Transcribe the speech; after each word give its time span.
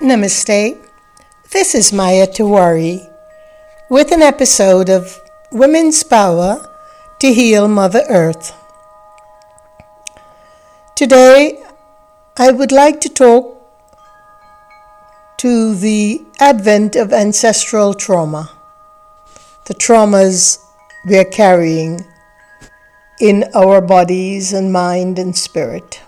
Namaste. 0.00 0.76
This 1.52 1.72
is 1.72 1.92
Maya 1.92 2.26
Tiwari 2.26 3.08
with 3.88 4.10
an 4.10 4.22
episode 4.22 4.90
of 4.90 5.20
Women's 5.52 6.02
Power 6.02 6.68
to 7.20 7.32
Heal 7.32 7.68
Mother 7.68 8.02
Earth. 8.08 8.52
Today, 10.96 11.62
I 12.36 12.50
would 12.50 12.72
like 12.72 13.00
to 13.02 13.08
talk 13.08 13.56
to 15.36 15.76
the 15.76 16.24
advent 16.40 16.96
of 16.96 17.12
ancestral 17.12 17.94
trauma, 17.94 18.50
the 19.66 19.74
traumas 19.74 20.58
we 21.06 21.16
are 21.18 21.24
carrying 21.24 22.04
in 23.20 23.44
our 23.54 23.80
bodies 23.80 24.52
and 24.52 24.72
mind 24.72 25.20
and 25.20 25.36
spirit. 25.36 26.02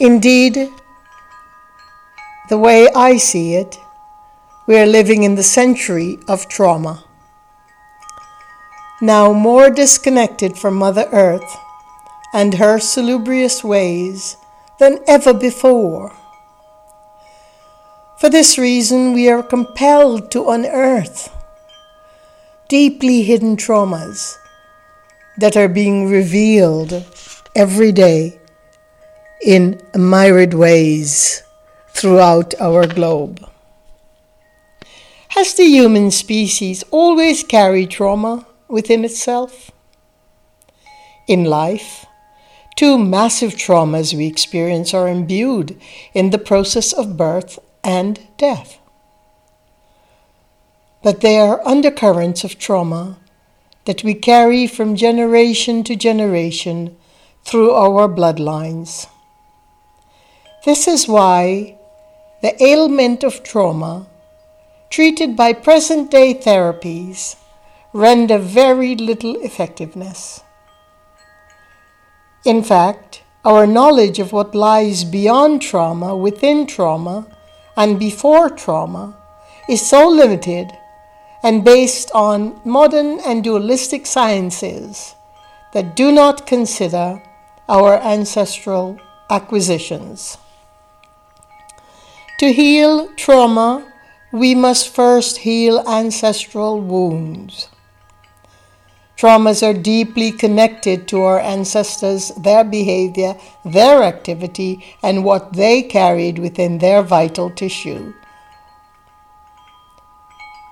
Indeed, 0.00 0.72
the 2.48 2.58
way 2.58 2.88
I 2.94 3.16
see 3.16 3.54
it, 3.54 3.78
we 4.66 4.78
are 4.78 4.86
living 4.86 5.22
in 5.22 5.34
the 5.34 5.42
century 5.42 6.18
of 6.28 6.48
trauma. 6.48 7.04
Now 9.00 9.32
more 9.32 9.70
disconnected 9.70 10.58
from 10.58 10.74
Mother 10.74 11.08
Earth 11.12 11.56
and 12.34 12.54
her 12.54 12.78
salubrious 12.78 13.64
ways 13.64 14.36
than 14.78 14.98
ever 15.06 15.32
before. 15.32 16.12
For 18.18 18.28
this 18.28 18.58
reason, 18.58 19.12
we 19.12 19.28
are 19.28 19.42
compelled 19.42 20.30
to 20.32 20.50
unearth 20.50 21.30
deeply 22.68 23.22
hidden 23.22 23.56
traumas 23.56 24.36
that 25.38 25.56
are 25.56 25.68
being 25.68 26.10
revealed 26.10 27.04
every 27.54 27.92
day 27.92 28.40
in 29.42 29.80
myriad 29.94 30.54
ways 30.54 31.43
throughout 31.94 32.54
our 32.60 32.86
globe. 32.86 33.48
Has 35.28 35.54
the 35.54 35.64
human 35.64 36.10
species 36.10 36.84
always 36.90 37.42
carried 37.42 37.90
trauma 37.90 38.46
within 38.68 39.04
itself? 39.04 39.70
In 41.26 41.44
life, 41.44 42.04
two 42.76 42.98
massive 42.98 43.54
traumas 43.54 44.12
we 44.12 44.26
experience 44.26 44.92
are 44.92 45.08
imbued 45.08 45.80
in 46.12 46.30
the 46.30 46.38
process 46.38 46.92
of 46.92 47.16
birth 47.16 47.58
and 47.82 48.20
death. 48.36 48.78
But 51.02 51.20
they 51.20 51.38
are 51.38 51.66
undercurrents 51.66 52.44
of 52.44 52.58
trauma 52.58 53.18
that 53.84 54.04
we 54.04 54.14
carry 54.14 54.66
from 54.66 54.96
generation 54.96 55.84
to 55.84 55.96
generation 55.96 56.96
through 57.44 57.72
our 57.72 58.08
bloodlines. 58.08 59.06
This 60.64 60.88
is 60.88 61.06
why 61.06 61.76
the 62.44 62.62
ailment 62.62 63.24
of 63.24 63.42
trauma, 63.42 64.06
treated 64.90 65.34
by 65.34 65.50
present 65.50 66.10
day 66.10 66.34
therapies, 66.34 67.36
render 67.94 68.36
very 68.36 68.94
little 68.94 69.34
effectiveness. 69.36 70.42
In 72.44 72.62
fact, 72.62 73.22
our 73.46 73.66
knowledge 73.66 74.18
of 74.18 74.30
what 74.30 74.54
lies 74.54 75.04
beyond 75.04 75.62
trauma, 75.62 76.14
within 76.14 76.66
trauma, 76.66 77.26
and 77.78 77.98
before 77.98 78.50
trauma 78.50 79.16
is 79.66 79.80
so 79.80 80.06
limited 80.06 80.70
and 81.42 81.64
based 81.64 82.10
on 82.12 82.60
modern 82.62 83.20
and 83.20 83.42
dualistic 83.42 84.04
sciences 84.04 85.14
that 85.72 85.96
do 85.96 86.12
not 86.12 86.46
consider 86.46 87.22
our 87.70 87.94
ancestral 88.02 89.00
acquisitions. 89.30 90.36
To 92.38 92.52
heal 92.52 93.08
trauma, 93.14 93.86
we 94.32 94.56
must 94.56 94.92
first 94.92 95.38
heal 95.38 95.78
ancestral 95.86 96.80
wounds. 96.80 97.68
Traumas 99.16 99.62
are 99.62 99.72
deeply 99.72 100.32
connected 100.32 101.06
to 101.08 101.22
our 101.22 101.38
ancestors, 101.38 102.32
their 102.36 102.64
behavior, 102.64 103.36
their 103.64 104.02
activity, 104.02 104.84
and 105.00 105.24
what 105.24 105.52
they 105.52 105.82
carried 105.82 106.40
within 106.40 106.78
their 106.78 107.02
vital 107.02 107.50
tissue. 107.50 108.12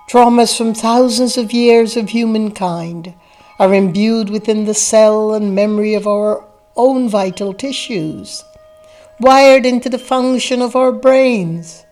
Traumas 0.09 0.57
from 0.57 0.73
thousands 0.73 1.37
of 1.37 1.53
years 1.53 1.95
of 1.95 2.09
humankind 2.09 3.13
are 3.57 3.73
imbued 3.73 4.29
within 4.29 4.65
the 4.65 4.73
cell 4.73 5.33
and 5.33 5.55
memory 5.55 5.93
of 5.93 6.05
our 6.05 6.45
own 6.75 7.07
vital 7.07 7.53
tissues 7.53 8.43
wired 9.19 9.65
into 9.65 9.89
the 9.89 9.99
function 9.99 10.61
of 10.61 10.75
our 10.75 10.91
brains 10.91 11.85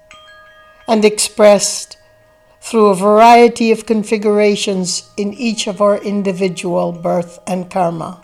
and 0.87 1.05
expressed 1.05 1.97
through 2.59 2.87
a 2.87 2.95
variety 2.95 3.71
of 3.71 3.85
configurations 3.85 5.09
in 5.17 5.33
each 5.33 5.67
of 5.67 5.81
our 5.81 5.97
individual 5.97 6.91
birth 6.91 7.39
and 7.47 7.69
karma. 7.69 8.23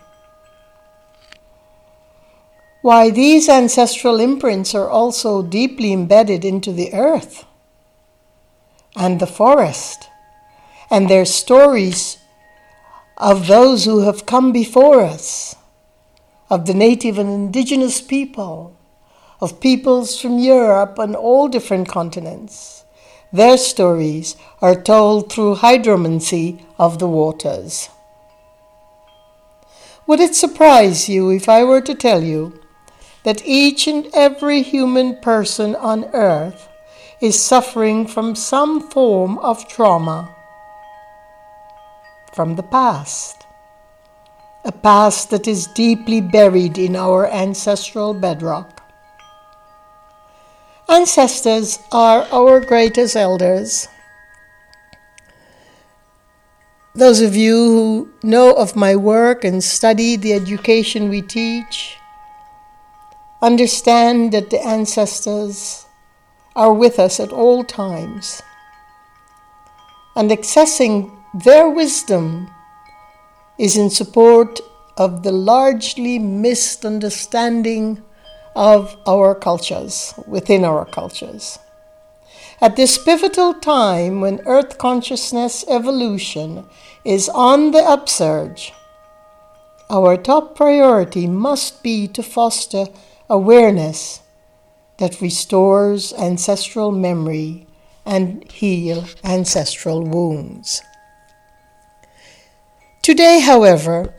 Why 2.82 3.10
these 3.10 3.50
ancestral 3.50 4.20
imprints 4.20 4.76
are 4.76 4.90
also 4.90 5.42
deeply 5.42 5.92
embedded 5.92 6.46
into 6.46 6.72
the 6.72 6.94
earth 6.94 7.46
and 8.96 9.20
the 9.20 9.28
forest, 9.28 10.08
and 10.90 11.10
their 11.10 11.26
stories 11.26 12.18
of 13.18 13.48
those 13.48 13.86
who 13.86 14.02
have 14.02 14.26
come 14.26 14.52
before 14.52 15.02
us, 15.02 15.56
of 16.50 16.66
the 16.66 16.74
native 16.74 17.18
and 17.18 17.30
indigenous 17.30 18.00
people, 18.00 18.77
of 19.40 19.60
peoples 19.60 20.20
from 20.20 20.40
Europe 20.40 20.98
and 21.00 21.16
all 21.16 21.48
different 21.48 21.88
continents. 21.88 22.86
Their 23.32 23.58
stories 23.58 24.36
are 24.62 24.82
told 24.82 25.32
through 25.32 25.56
hydromancy 25.56 26.62
of 26.80 27.00
the 27.00 27.08
waters. 27.08 27.90
Would 30.08 30.22
it 30.22 30.36
surprise 30.36 31.10
you 31.10 31.30
if 31.30 31.50
I 31.50 31.66
were 31.66 31.82
to 31.82 31.94
tell 31.94 32.24
you 32.24 32.60
that 33.24 33.46
each 33.46 33.88
and 33.88 34.08
every 34.14 34.62
human 34.62 35.18
person 35.18 35.76
on 35.76 36.06
earth 36.14 36.70
is 37.20 37.38
suffering 37.38 38.08
from 38.08 38.34
some 38.34 38.90
form 38.90 39.38
of 39.40 39.68
trauma 39.68 40.34
from 42.34 42.56
the 42.56 42.64
past? 42.64 43.46
A 44.64 44.72
past 44.72 45.30
that 45.32 45.48
is 45.48 45.68
deeply 45.68 46.22
buried 46.22 46.78
in 46.78 46.96
our 46.96 47.28
ancestral 47.28 48.14
bedrock. 48.14 48.77
Ancestors 50.90 51.80
are 51.92 52.26
our 52.32 52.62
greatest 52.62 53.18
elders. 53.18 53.90
Those 56.96 57.20
of 57.20 57.36
you 57.36 57.56
who 57.56 58.10
know 58.24 58.54
of 58.54 58.78
my 58.78 58.96
work 58.96 59.44
and 59.44 59.62
study 59.62 60.16
the 60.16 60.32
education 60.32 61.10
we 61.10 61.22
teach 61.22 61.98
understand 63.42 64.32
that 64.32 64.50
the 64.50 64.66
ancestors 64.66 65.86
are 66.56 66.74
with 66.74 67.00
us 67.00 67.20
at 67.20 67.34
all 67.34 67.66
times. 67.66 68.42
And 70.16 70.32
accessing 70.32 71.12
their 71.34 71.70
wisdom 71.70 72.50
is 73.60 73.76
in 73.76 73.90
support 73.90 74.62
of 74.96 75.24
the 75.24 75.34
largely 75.34 76.18
missed 76.18 76.86
understanding 76.86 78.02
of 78.58 78.98
our 79.06 79.36
cultures, 79.36 80.16
within 80.26 80.66
our 80.66 80.84
cultures. 80.84 81.60
At 82.60 82.76
this 82.76 82.98
pivotal 82.98 83.54
time 83.54 84.20
when 84.20 84.42
Earth 84.48 84.80
consciousness 84.80 85.64
evolution 85.68 86.66
is 87.06 87.30
on 87.30 87.70
the 87.70 87.84
upsurge, 87.84 88.74
our 89.92 90.18
top 90.18 90.56
priority 90.56 91.28
must 91.28 91.84
be 91.84 92.08
to 92.08 92.24
foster 92.24 92.88
awareness 93.30 94.22
that 94.98 95.22
restores 95.22 96.12
ancestral 96.14 96.92
memory 96.92 97.68
and 98.08 98.52
heal 98.52 99.06
ancestral 99.24 100.02
wounds. 100.02 100.82
Today, 103.04 103.40
however, 103.40 104.16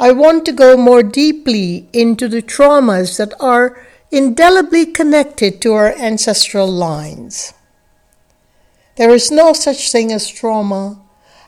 I 0.00 0.12
want 0.12 0.46
to 0.46 0.52
go 0.52 0.78
more 0.78 1.02
deeply 1.02 1.86
into 1.92 2.26
the 2.26 2.40
traumas 2.40 3.18
that 3.18 3.34
are 3.38 3.86
indelibly 4.10 4.86
connected 4.86 5.60
to 5.60 5.74
our 5.74 5.92
ancestral 5.92 6.68
lines. 6.68 7.52
There 8.96 9.10
is 9.10 9.30
no 9.30 9.52
such 9.52 9.92
thing 9.92 10.10
as 10.10 10.26
trauma, 10.26 10.98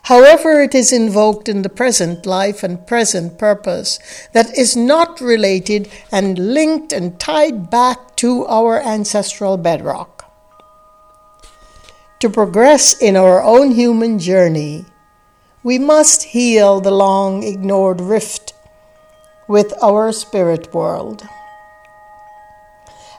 however, 0.03 0.61
it 0.61 0.75
is 0.75 0.93
invoked 0.93 1.49
in 1.49 1.63
the 1.63 1.69
present 1.69 2.27
life 2.27 2.61
and 2.61 2.85
present 2.85 3.39
purpose, 3.39 3.97
that 4.33 4.55
is 4.55 4.77
not 4.77 5.19
related 5.19 5.89
and 6.11 6.53
linked 6.53 6.93
and 6.93 7.19
tied 7.19 7.71
back 7.71 8.15
to 8.17 8.45
our 8.45 8.79
ancestral 8.79 9.57
bedrock. 9.57 10.31
To 12.19 12.29
progress 12.29 12.93
in 13.01 13.17
our 13.17 13.41
own 13.41 13.71
human 13.71 14.19
journey, 14.19 14.85
we 15.63 15.79
must 15.79 16.23
heal 16.23 16.81
the 16.81 16.91
long 16.91 17.41
ignored 17.43 18.01
rift 18.01 18.53
with 19.47 19.73
our 19.81 20.11
spirit 20.11 20.73
world. 20.73 21.23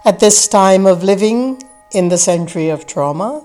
At 0.05 0.21
this 0.21 0.47
time 0.47 0.85
of 0.85 1.03
living 1.03 1.63
in 1.91 2.11
the 2.11 2.19
century 2.19 2.69
of 2.69 2.87
trauma, 2.87 3.43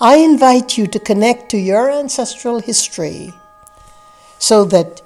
I 0.00 0.18
invite 0.18 0.76
you 0.76 0.86
to 0.88 0.98
connect 0.98 1.50
to 1.50 1.58
your 1.58 1.90
ancestral 1.90 2.60
history 2.60 3.32
so 4.38 4.64
that 4.66 5.00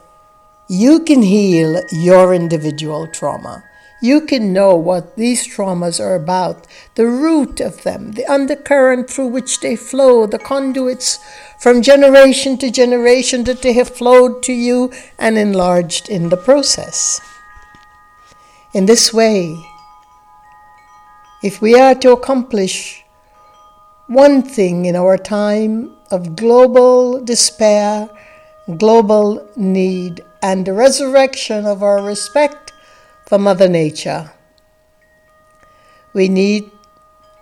you 0.69 1.01
can 1.01 1.23
heal 1.23 1.81
your 1.93 2.35
individual 2.35 3.07
trauma. 3.07 3.63
You 4.03 4.23
can 4.23 4.53
know 4.53 4.75
what 4.75 5.15
these 5.15 5.47
traumas 5.47 6.01
are 6.01 6.17
about, 6.17 6.67
the 6.97 7.07
root 7.07 7.61
of 7.61 7.85
them, 7.85 8.13
the 8.13 8.27
undercurrent 8.27 9.09
through 9.09 9.29
which 9.29 9.61
they 9.61 9.77
flow, 9.77 10.27
the 10.27 10.41
conduits 10.41 11.21
from 11.61 11.83
generation 11.83 12.59
to 12.59 12.71
generation 12.73 13.45
that 13.45 13.63
they 13.63 13.75
have 13.75 13.89
flowed 13.89 14.43
to 14.43 14.53
you 14.53 14.93
and 15.21 15.39
enlarged 15.39 16.09
in 16.09 16.31
the 16.31 16.37
process. 16.37 17.21
In 18.75 18.87
this 18.87 19.13
way, 19.13 19.57
if 21.45 21.63
we 21.63 21.79
are 21.79 21.95
to 21.95 22.11
accomplish 22.11 23.05
one 24.09 24.43
thing 24.43 24.85
in 24.85 24.97
our 24.97 25.17
time 25.17 25.93
of 26.11 26.35
global 26.35 27.23
despair, 27.25 28.11
global 28.79 29.49
need, 29.55 30.25
and 30.43 30.67
the 30.67 30.73
resurrection 30.73 31.67
of 31.67 31.83
our 31.85 32.03
respect 32.03 32.62
for 33.33 33.39
Mother 33.39 33.67
Nature, 33.67 34.31
we 36.13 36.29
need 36.29 36.71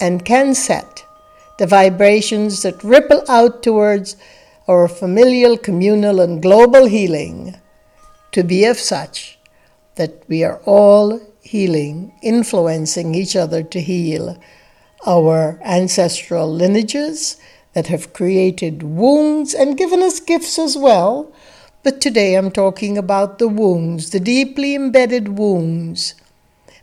and 0.01 0.25
can 0.25 0.55
set 0.55 1.05
the 1.59 1.67
vibrations 1.67 2.63
that 2.63 2.85
ripple 2.85 3.25
out 3.29 3.65
towards 3.65 4.17
our 4.69 4.87
familial, 4.87 5.59
communal, 5.59 6.21
and 6.21 6.41
global 6.41 6.87
healing 6.87 7.57
to 8.31 8.45
be 8.45 8.65
of 8.67 8.79
such 8.79 9.37
that 9.97 10.23
we 10.29 10.45
are 10.45 10.61
all 10.65 11.21
healing, 11.41 12.13
influencing 12.23 13.17
each 13.17 13.35
other 13.35 13.65
to 13.65 13.81
heal 13.81 14.41
our 15.05 15.59
ancestral 15.65 16.55
lineages 16.55 17.37
that 17.73 17.89
have 17.89 18.13
created 18.13 18.85
wounds 18.85 19.55
and 19.55 19.77
given 19.77 20.05
us 20.05 20.21
gifts 20.21 20.57
as 20.57 20.77
well. 20.77 21.33
But 21.83 22.01
today 22.01 22.35
I'm 22.35 22.51
talking 22.51 22.99
about 22.99 23.39
the 23.39 23.49
wounds, 23.49 24.11
the 24.11 24.21
deeply 24.21 24.75
embedded 24.75 25.39
wounds 25.39 26.15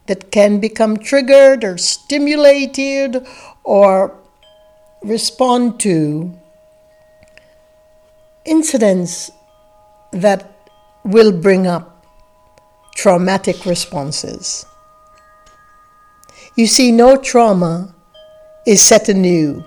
that 0.07 0.31
can 0.31 0.59
become 0.59 0.97
triggered 0.97 1.63
or 1.63 1.77
stimulated 1.77 3.25
or 3.63 4.17
respond 5.03 5.79
to 5.81 6.33
incidents 8.45 9.29
that 10.11 10.51
will 11.03 11.31
bring 11.31 11.67
up 11.67 12.05
traumatic 12.95 13.65
responses. 13.65 14.65
You 16.55 16.65
see, 16.65 16.91
no 16.91 17.17
trauma 17.17 17.94
is 18.65 18.81
set 18.81 19.09
anew. 19.09 19.63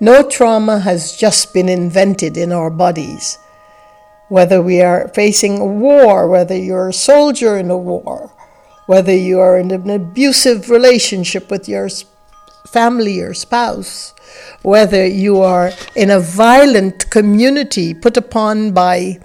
No 0.00 0.28
trauma 0.28 0.80
has 0.80 1.16
just 1.16 1.54
been 1.54 1.68
invented 1.68 2.36
in 2.36 2.50
our 2.50 2.68
bodies. 2.68 3.38
Whether 4.28 4.62
we 4.62 4.80
are 4.80 5.08
facing 5.08 5.58
a 5.58 5.66
war, 5.66 6.28
whether 6.28 6.56
you're 6.56 6.88
a 6.88 6.92
soldier 6.92 7.56
in 7.58 7.70
a 7.70 7.76
war, 7.76 8.32
whether 8.86 9.14
you 9.14 9.40
are 9.40 9.58
in 9.58 9.70
an 9.70 9.90
abusive 9.90 10.70
relationship 10.70 11.50
with 11.50 11.68
your 11.68 11.88
family 12.66 13.20
or 13.20 13.34
spouse, 13.34 14.14
whether 14.62 15.06
you 15.06 15.40
are 15.40 15.72
in 15.94 16.10
a 16.10 16.20
violent 16.20 17.10
community 17.10 17.94
put 17.94 18.16
upon 18.16 18.72
by 18.72 19.20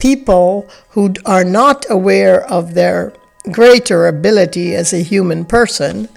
people 0.00 0.68
who 0.90 1.14
are 1.26 1.44
not 1.44 1.84
aware 1.90 2.44
of 2.46 2.74
their 2.74 3.12
greater 3.52 4.06
ability 4.06 4.74
as 4.74 4.92
a 4.92 5.02
human 5.02 5.44
person, 5.44 6.08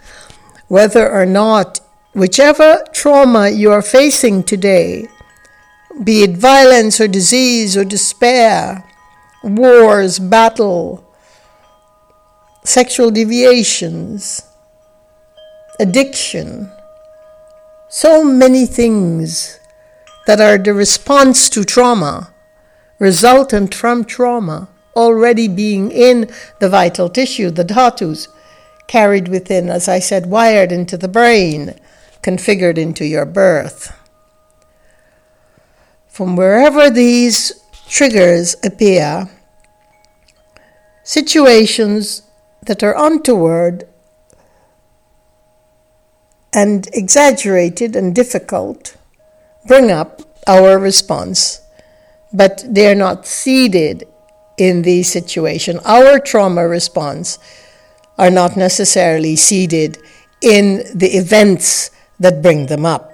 whether 0.67 1.09
or 1.09 1.25
not, 1.25 1.79
whichever 2.13 2.83
trauma 2.93 3.49
you 3.49 3.71
are 3.71 3.81
facing 3.81 4.43
today, 4.43 5.07
be 6.01 6.23
it 6.23 6.37
violence 6.37 6.99
or 6.99 7.07
disease 7.07 7.77
or 7.77 7.83
despair, 7.85 8.83
wars, 9.43 10.17
battle, 10.19 11.03
sexual 12.63 13.11
deviations, 13.11 14.41
addiction, 15.79 16.71
so 17.89 18.23
many 18.23 18.65
things 18.65 19.59
that 20.25 20.39
are 20.39 20.57
the 20.57 20.73
response 20.73 21.49
to 21.49 21.63
trauma 21.63 22.33
resultant 22.99 23.73
from 23.73 24.05
trauma 24.05 24.69
already 24.95 25.47
being 25.47 25.91
in 25.91 26.29
the 26.59 26.69
vital 26.69 27.09
tissue, 27.09 27.49
the 27.49 27.65
dhatus, 27.65 28.27
carried 28.87 29.27
within, 29.27 29.69
as 29.69 29.87
I 29.87 29.99
said, 29.99 30.27
wired 30.27 30.71
into 30.71 30.97
the 30.97 31.07
brain, 31.07 31.73
configured 32.21 32.77
into 32.77 33.05
your 33.05 33.25
birth. 33.25 33.91
From 36.13 36.35
wherever 36.35 36.91
these 36.91 37.59
triggers 37.89 38.55
appear, 38.63 39.31
situations 41.03 42.21
that 42.67 42.83
are 42.83 42.93
untoward 42.95 43.87
and 46.53 46.87
exaggerated 46.93 47.95
and 47.95 48.13
difficult 48.13 48.95
bring 49.65 49.89
up 49.89 50.21
our 50.45 50.77
response 50.77 51.61
but 52.31 52.63
they're 52.67 52.93
not 52.93 53.25
seeded 53.25 54.07
in 54.57 54.83
the 54.83 55.01
situation. 55.01 55.79
Our 55.83 56.19
trauma 56.19 56.67
response 56.67 57.39
are 58.19 58.29
not 58.29 58.55
necessarily 58.55 59.35
seeded 59.35 59.97
in 60.41 60.83
the 60.93 61.17
events 61.17 61.89
that 62.19 62.43
bring 62.43 62.67
them 62.67 62.85
up. 62.85 63.12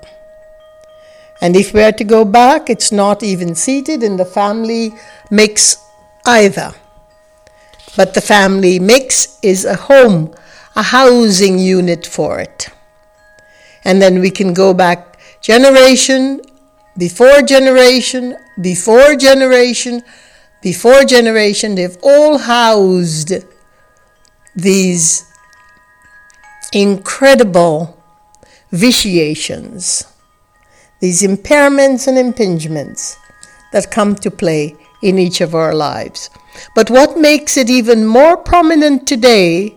And 1.41 1.55
if 1.55 1.73
we 1.73 1.81
are 1.83 1.91
to 1.93 2.03
go 2.03 2.25
back, 2.25 2.69
it's 2.69 2.91
not 2.91 3.23
even 3.23 3.55
seated 3.55 4.03
in 4.03 4.17
the 4.17 4.25
family 4.25 4.93
mix 5.31 5.77
either. 6.25 6.73
But 7.95 8.13
the 8.13 8.21
family 8.21 8.79
mix 8.79 9.39
is 9.41 9.65
a 9.65 9.75
home, 9.75 10.33
a 10.75 10.83
housing 10.83 11.59
unit 11.59 12.05
for 12.05 12.39
it. 12.39 12.69
And 13.83 14.01
then 14.01 14.19
we 14.19 14.31
can 14.31 14.53
go 14.53 14.73
back 14.73 15.19
generation 15.41 16.41
before 16.97 17.41
generation, 17.41 18.35
before 18.59 19.15
generation, 19.15 20.03
before 20.61 21.05
generation, 21.05 21.75
they've 21.75 21.97
all 22.03 22.37
housed 22.37 23.31
these 24.53 25.23
incredible 26.73 27.97
vitiations, 28.71 30.08
these 30.99 31.21
impairments 31.21 32.07
and 32.07 32.17
impingements 32.17 33.15
that 33.71 33.91
come 33.91 34.15
to 34.15 34.31
play 34.31 34.75
in 35.01 35.17
each 35.17 35.41
of 35.41 35.55
our 35.55 35.73
lives. 35.73 36.29
But 36.75 36.89
what 36.89 37.17
makes 37.17 37.57
it 37.57 37.69
even 37.69 38.05
more 38.05 38.35
prominent 38.35 39.07
today, 39.07 39.75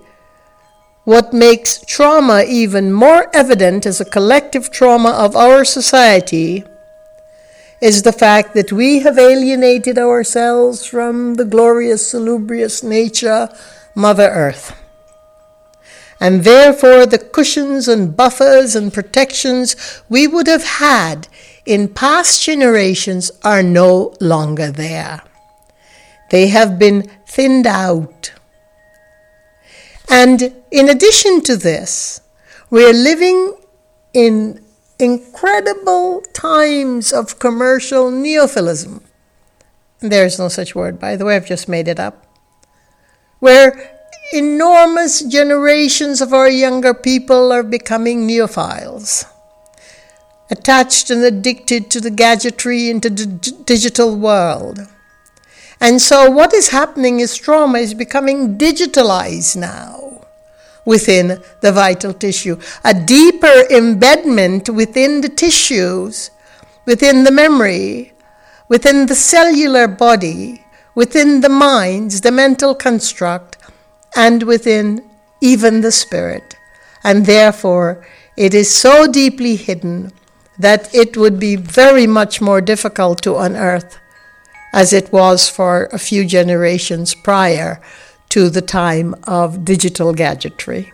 what 1.05 1.33
makes 1.33 1.85
trauma 1.87 2.45
even 2.47 2.93
more 2.93 3.29
evident 3.35 3.87
as 3.87 4.01
a 4.01 4.05
collective 4.05 4.71
trauma 4.71 5.11
of 5.11 5.37
our 5.37 5.65
society, 5.65 6.65
is 7.81 8.03
the 8.03 8.13
fact 8.13 8.55
that 8.55 8.73
we 8.73 9.01
have 9.01 9.19
alienated 9.19 9.99
ourselves 9.99 10.87
from 10.87 11.35
the 11.35 11.45
glorious, 11.45 12.07
salubrious 12.07 12.83
nature, 12.83 13.49
Mother 13.95 14.29
Earth. 14.29 14.82
And 16.23 16.45
therefore, 16.45 17.05
the 17.05 17.19
cushions 17.19 17.89
and 17.89 18.17
buffers 18.17 18.77
and 18.77 18.95
protections 18.95 19.75
we 20.09 20.29
would 20.29 20.47
have 20.47 20.63
had 20.63 21.27
in 21.67 21.89
past 21.89 22.45
generations 22.45 23.33
are 23.43 23.65
no 23.65 24.15
longer 24.21 24.71
there. 24.71 25.23
They 26.31 26.47
have 26.47 26.79
been 26.79 27.11
thinned 27.27 27.67
out. 27.67 28.35
And 30.09 30.55
in 30.71 30.89
addition 30.89 31.41
to 31.41 31.57
this, 31.57 32.21
we're 32.71 32.93
living 32.93 33.57
in 34.15 34.65
incredible 35.01 36.23
times 36.33 37.13
of 37.13 37.41
commercial 37.41 38.13
neophilism. 38.13 39.03
There's 39.99 40.39
no 40.39 40.47
such 40.47 40.73
word, 40.77 41.01
by 41.01 41.17
the 41.17 41.25
way, 41.25 41.35
I've 41.35 41.47
just 41.47 41.69
made 41.69 41.89
it 41.89 41.99
up. 41.99 42.25
Where 43.41 43.92
enormous 44.33 45.21
generations 45.23 46.21
of 46.21 46.33
our 46.33 46.49
younger 46.49 46.95
people 46.95 47.53
are 47.53 47.63
becoming 47.63 48.27
neophiles, 48.27 49.25
attached 50.51 51.11
and 51.11 51.23
addicted 51.23 51.91
to 51.91 52.01
the 52.01 52.11
gadgetry 52.11 52.89
into 52.89 53.11
the 53.11 53.27
d- 53.27 53.53
digital 53.65 54.17
world. 54.17 54.81
And 55.81 56.01
so, 56.01 56.31
what 56.31 56.55
is 56.55 56.69
happening 56.69 57.21
is 57.21 57.37
trauma 57.37 57.79
is 57.79 57.93
becoming 57.93 58.57
digitalized 58.57 59.57
now 59.57 60.13
within 60.85 61.43
the 61.61 61.73
vital 61.73 62.13
tissue, 62.13 62.59
a 62.85 62.95
deeper 62.95 63.65
embedment 63.71 64.69
within 64.69 65.21
the 65.21 65.29
tissues, 65.29 66.31
within 66.87 67.25
the 67.25 67.31
memory, 67.31 68.13
within 68.69 69.07
the 69.07 69.15
cellular 69.15 69.87
body, 69.87 70.65
within 70.95 71.41
the 71.41 71.49
minds, 71.49 72.21
the 72.21 72.33
mental 72.33 72.75
construct, 72.75 73.52
and 74.15 74.43
within 74.45 75.03
even 75.41 75.81
the 75.81 75.93
spirit. 75.93 76.55
And 77.05 77.27
therefore, 77.27 78.05
It 78.37 78.55
is 78.55 78.75
so 78.75 79.07
deeply 79.07 79.57
hidden 79.57 80.13
that 80.59 80.95
it 80.95 81.17
would 81.17 81.39
be 81.39 81.57
very 81.57 82.07
much 82.07 82.41
more 82.41 82.61
difficult 82.61 83.23
to 83.23 83.37
unearth 83.37 83.99
as 84.73 84.93
it 84.93 85.13
was 85.13 85.49
for 85.49 85.89
a 85.93 85.99
few 85.99 86.25
generations 86.25 87.15
prior 87.15 87.81
to 88.31 88.49
the 88.49 88.63
time 88.63 89.15
of 89.25 89.65
digital 89.65 90.15
gadgetry. 90.15 90.93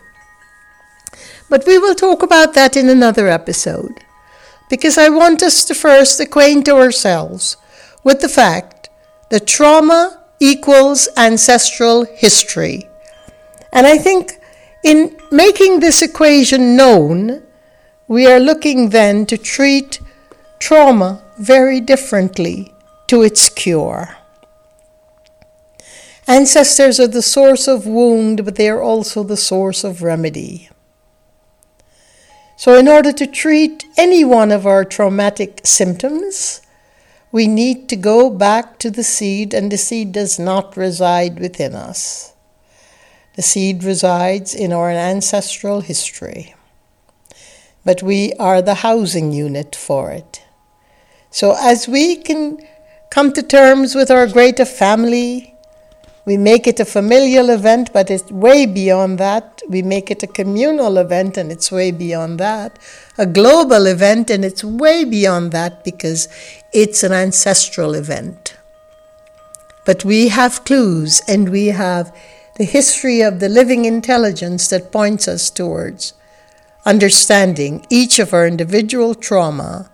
But 1.49 1.65
we 1.65 1.77
will 1.77 1.95
talk 1.95 2.21
about 2.21 2.53
that 2.55 2.75
in 2.75 2.89
another 2.89 3.29
episode, 3.29 4.03
because 4.69 4.97
I 4.97 5.07
want 5.07 5.41
us 5.41 5.63
to 5.65 5.73
first 5.73 6.19
acquaint 6.19 6.67
ourselves 6.67 7.55
with 8.03 8.19
the 8.19 8.29
fact 8.29 8.89
that 9.29 9.47
trauma 9.47 10.21
equals 10.41 11.07
ancestral 11.15 12.03
history. 12.03 12.87
And 13.71 13.85
I 13.85 13.97
think 13.97 14.39
in 14.83 15.17
making 15.31 15.79
this 15.79 16.01
equation 16.01 16.75
known, 16.75 17.43
we 18.07 18.25
are 18.25 18.39
looking 18.39 18.89
then 18.89 19.25
to 19.27 19.37
treat 19.37 19.99
trauma 20.59 21.23
very 21.37 21.79
differently 21.79 22.73
to 23.07 23.21
its 23.21 23.49
cure. 23.49 24.17
Ancestors 26.27 26.99
are 26.99 27.07
the 27.07 27.23
source 27.23 27.67
of 27.67 27.87
wound, 27.87 28.45
but 28.45 28.55
they 28.55 28.69
are 28.69 28.81
also 28.81 29.23
the 29.23 29.37
source 29.37 29.83
of 29.83 30.03
remedy. 30.03 30.69
So, 32.55 32.77
in 32.77 32.87
order 32.87 33.11
to 33.13 33.25
treat 33.25 33.85
any 33.97 34.23
one 34.23 34.51
of 34.51 34.67
our 34.67 34.85
traumatic 34.85 35.61
symptoms, 35.63 36.61
we 37.31 37.47
need 37.47 37.89
to 37.89 37.95
go 37.95 38.29
back 38.29 38.77
to 38.79 38.91
the 38.91 39.03
seed, 39.03 39.53
and 39.53 39.71
the 39.71 39.77
seed 39.77 40.11
does 40.11 40.37
not 40.37 40.77
reside 40.77 41.39
within 41.39 41.73
us. 41.73 42.33
The 43.39 43.43
seed 43.43 43.85
resides 43.85 44.53
in 44.53 44.73
our 44.73 44.91
ancestral 44.91 45.79
history, 45.79 46.55
but 47.85 48.03
we 48.03 48.33
are 48.33 48.61
the 48.61 48.83
housing 48.83 49.31
unit 49.31 49.77
for 49.77 50.11
it. 50.11 50.43
So, 51.31 51.55
as 51.57 51.87
we 51.87 52.17
can 52.17 52.57
come 53.09 53.31
to 53.31 53.41
terms 53.41 53.95
with 53.95 54.11
our 54.11 54.27
greater 54.27 54.65
family. 54.65 55.55
We 56.25 56.35
make 56.35 56.67
it 56.67 56.81
a 56.81 56.85
familial 56.85 57.49
event, 57.49 57.93
but 57.93 58.11
it's 58.11 58.29
way 58.29 58.65
beyond 58.65 59.19
that. 59.19 59.61
We 59.69 59.83
make 59.83 60.11
it 60.11 60.21
a 60.21 60.27
communal 60.27 60.97
event, 60.97 61.37
and 61.37 61.49
it's 61.49 61.71
way 61.71 61.91
beyond 61.91 62.41
that. 62.41 62.77
A 63.17 63.25
global 63.25 63.85
event, 63.85 64.29
and 64.29 64.43
it's 64.43 64.65
way 64.65 65.05
beyond 65.05 65.53
that 65.53 65.85
because 65.85 66.27
it's 66.73 67.03
an 67.03 67.13
ancestral 67.13 67.93
event. 67.93 68.57
But 69.85 70.03
we 70.03 70.27
have 70.27 70.65
clues, 70.65 71.21
and 71.25 71.47
we 71.47 71.67
have 71.67 72.13
the 72.59 72.65
history 72.65 73.21
of 73.21 73.39
the 73.39 73.47
living 73.47 73.85
intelligence 73.85 74.67
that 74.67 74.91
points 74.91 75.29
us 75.29 75.49
towards 75.49 76.13
understanding 76.85 77.85
each 77.89 78.19
of 78.19 78.33
our 78.33 78.45
individual 78.45 79.15
trauma 79.15 79.89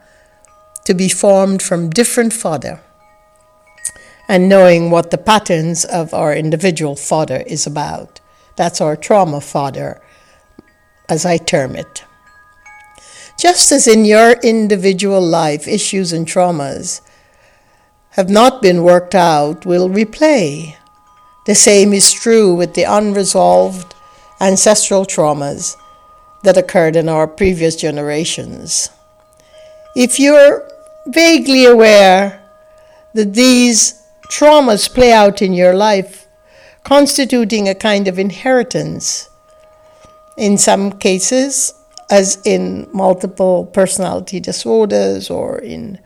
to 0.84 0.96
be 0.96 1.08
formed 1.08 1.62
from 1.62 1.92
different 1.92 2.34
fodder 2.34 2.82
and 4.28 4.50
knowing 4.50 4.90
what 4.90 5.12
the 5.12 5.18
patterns 5.18 5.86
of 5.86 6.12
our 6.12 6.34
individual 6.36 6.96
fodder 6.96 7.44
is 7.46 7.68
about. 7.68 8.20
That's 8.56 8.82
our 8.82 8.96
trauma 8.96 9.42
fodder, 9.42 10.02
as 11.08 11.24
I 11.24 11.38
term 11.38 11.76
it. 11.76 12.04
Just 13.38 13.72
as 13.72 13.88
in 13.88 14.06
your 14.06 14.32
individual 14.44 15.22
life, 15.22 15.68
issues 15.68 16.12
and 16.12 16.26
traumas 16.26 17.02
have 18.12 18.30
not 18.32 18.64
been 18.64 18.82
worked 18.82 19.14
out 19.14 19.68
will 19.68 19.88
replay. 19.88 20.78
The 21.46 21.56
same 21.56 21.94
is 21.94 22.12
true 22.12 22.54
with 22.54 22.74
the 22.74 22.84
unresolved 22.84 23.94
ancestral 24.42 25.06
traumas 25.06 25.78
that 26.44 26.58
occurred 26.58 26.96
in 26.96 27.08
our 27.08 27.28
previous 27.28 27.76
generations. 27.76 28.90
If 29.96 30.20
you're 30.20 30.68
vaguely 31.08 31.66
aware 31.66 32.42
that 33.14 33.34
these 33.34 34.02
traumas 34.30 34.92
play 34.94 35.14
out 35.14 35.42
in 35.42 35.54
your 35.54 35.74
life, 35.74 36.28
constituting 36.84 37.68
a 37.68 37.76
kind 37.76 38.08
of 38.08 38.20
inheritance. 38.20 39.30
In 40.38 40.58
some 40.58 40.92
cases, 40.92 41.74
as 42.10 42.40
in 42.46 42.88
multiple 42.94 43.66
personality 43.66 44.40
disorders 44.40 45.30
or 45.30 45.58
in 45.60 46.00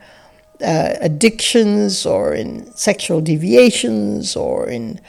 uh, 0.62 0.94
addictions 1.00 2.06
or 2.06 2.34
in 2.34 2.72
sexual 2.74 3.20
deviations 3.20 4.36
or 4.36 4.68
in 4.68 5.00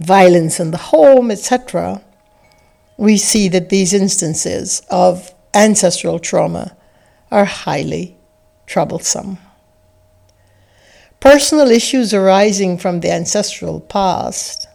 violence 0.00 0.58
in 0.58 0.70
the 0.70 0.78
home, 0.78 1.30
etc., 1.30 2.02
we 2.96 3.16
see 3.16 3.48
that 3.48 3.68
these 3.68 3.94
instances 3.94 4.82
of 4.90 5.32
ancestral 5.54 6.18
trauma 6.18 6.76
are 7.30 7.44
highly 7.44 8.16
troublesome. 8.66 9.38
Personal 11.20 11.70
issues 11.70 12.12
arising 12.12 12.78
from 12.78 13.00
the 13.00 13.10
ancestral 13.10 13.80
past 13.80 14.68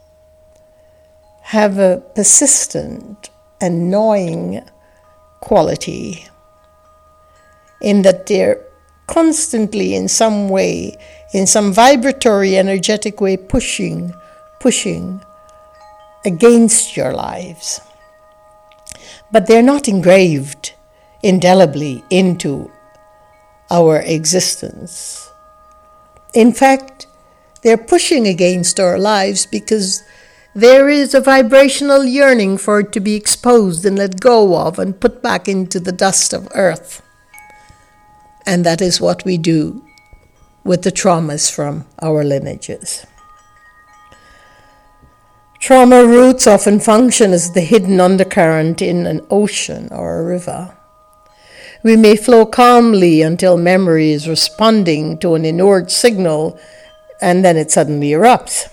have 1.43 1.77
a 1.77 2.03
persistent, 2.15 3.29
annoying 3.61 4.61
quality 5.39 6.27
in 7.81 8.01
that 8.01 8.25
they're 8.25 8.61
constantly, 9.07 9.93
in 9.93 10.07
some 10.07 10.49
way, 10.49 10.97
in 11.33 11.45
some 11.45 11.71
vibratory, 11.71 12.57
energetic 12.57 13.21
way, 13.21 13.37
pushing, 13.37 14.13
pushing 14.65 15.21
against 16.25 16.97
your 16.97 17.13
lives. 17.13 17.79
But 19.31 19.45
they're 19.45 19.61
not 19.61 19.87
engraved 19.87 20.73
indelibly 21.21 22.03
into 22.09 22.71
our 23.69 23.99
existence. 23.99 25.29
In 26.33 26.51
fact, 26.51 27.05
they're 27.61 27.77
pushing 27.93 28.25
against 28.25 28.79
our 28.79 28.97
lives 28.97 29.45
because 29.45 30.01
there 30.55 30.89
is 30.89 31.13
a 31.13 31.21
vibrational 31.21 32.03
yearning 32.03 32.57
for 32.57 32.79
it 32.79 32.91
to 32.93 32.99
be 32.99 33.13
exposed 33.13 33.85
and 33.85 33.99
let 33.99 34.19
go 34.19 34.57
of 34.57 34.79
and 34.79 34.99
put 34.99 35.21
back 35.21 35.47
into 35.47 35.79
the 35.79 35.91
dust 35.91 36.33
of 36.33 36.47
earth. 36.55 37.03
And 38.47 38.65
that 38.65 38.81
is 38.81 38.99
what 38.99 39.25
we 39.25 39.37
do 39.37 39.85
with 40.63 40.81
the 40.81 40.91
traumas 40.91 41.53
from 41.53 41.85
our 42.01 42.23
lineages. 42.23 43.05
Trauma 45.65 46.05
roots 46.05 46.45
often 46.45 46.79
function 46.79 47.33
as 47.33 47.53
the 47.53 47.61
hidden 47.61 47.99
undercurrent 47.99 48.83
in 48.83 49.07
an 49.07 49.25
ocean 49.31 49.87
or 49.91 50.19
a 50.19 50.23
river. 50.23 50.77
We 51.81 51.95
may 51.95 52.17
flow 52.17 52.45
calmly 52.45 53.23
until 53.23 53.57
memory 53.57 54.11
is 54.11 54.29
responding 54.29 55.17
to 55.17 55.33
an 55.33 55.43
inward 55.43 55.89
signal 55.89 56.59
and 57.19 57.43
then 57.43 57.57
it 57.57 57.71
suddenly 57.71 58.11
erupts. 58.11 58.71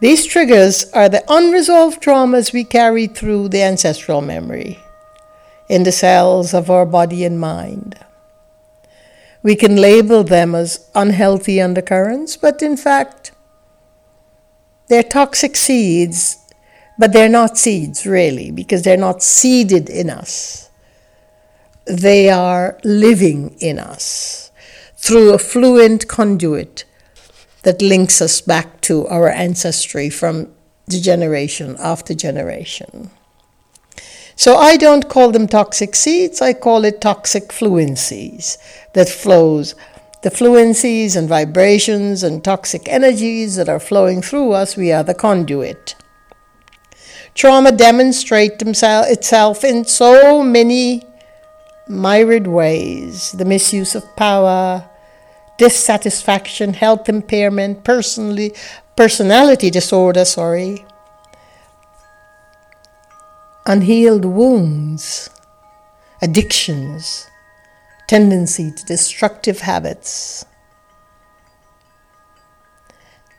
These 0.00 0.26
triggers 0.26 0.90
are 0.92 1.08
the 1.08 1.24
unresolved 1.26 2.02
traumas 2.02 2.52
we 2.52 2.64
carry 2.64 3.06
through 3.06 3.48
the 3.48 3.62
ancestral 3.62 4.20
memory 4.20 4.78
in 5.70 5.84
the 5.84 5.90
cells 5.92 6.52
of 6.52 6.68
our 6.68 6.84
body 6.84 7.24
and 7.24 7.40
mind. 7.40 7.98
We 9.42 9.56
can 9.56 9.76
label 9.76 10.22
them 10.22 10.54
as 10.54 10.86
unhealthy 10.94 11.62
undercurrents, 11.62 12.36
but 12.36 12.60
in 12.60 12.76
fact, 12.76 13.31
they're 14.88 15.02
toxic 15.02 15.56
seeds, 15.56 16.38
but 16.98 17.12
they're 17.12 17.28
not 17.28 17.56
seeds 17.56 18.06
really, 18.06 18.50
because 18.50 18.82
they're 18.82 18.96
not 18.96 19.22
seeded 19.22 19.88
in 19.88 20.10
us 20.10 20.62
they 21.86 22.30
are 22.30 22.78
living 22.84 23.56
in 23.60 23.78
us 23.78 24.50
through 24.96 25.32
a 25.32 25.38
fluent 25.38 26.08
conduit 26.08 26.84
that 27.62 27.82
links 27.82 28.20
us 28.20 28.40
back 28.40 28.80
to 28.82 29.06
our 29.08 29.28
ancestry 29.28 30.10
from 30.10 30.48
generation 30.88 31.76
after 31.78 32.14
generation. 32.14 33.10
So 34.34 34.56
I 34.56 34.76
don't 34.76 35.08
call 35.08 35.30
them 35.30 35.46
toxic 35.46 35.94
seeds, 35.94 36.40
I 36.40 36.52
call 36.52 36.84
it 36.84 37.00
toxic 37.00 37.48
fluencies 37.48 38.58
that 38.94 39.08
flows 39.08 39.74
the 40.22 40.30
fluencies 40.30 41.16
and 41.16 41.28
vibrations 41.28 42.22
and 42.22 42.44
toxic 42.44 42.88
energies 42.88 43.56
that 43.56 43.68
are 43.68 43.80
flowing 43.80 44.22
through 44.22 44.52
us, 44.52 44.76
we 44.76 44.92
are 44.92 45.02
the 45.02 45.14
conduit. 45.14 45.96
Trauma 47.34 47.72
demonstrates 47.72 48.62
itself 48.62 49.64
in 49.64 49.84
so 49.84 50.42
many 50.42 51.02
myriad 51.88 52.46
ways 52.46 53.32
the 53.32 53.44
misuse 53.44 53.94
of 53.94 54.04
power, 54.16 54.88
dissatisfaction, 55.58 56.74
health 56.74 57.08
impairment, 57.08 57.82
personally, 57.84 58.54
personality 58.96 59.70
disorder, 59.70 60.24
sorry, 60.24 60.84
unhealed 63.66 64.24
wounds, 64.24 65.30
addictions, 66.20 67.26
tendency 68.12 68.70
to 68.70 68.84
destructive 68.84 69.60
habits. 69.60 70.44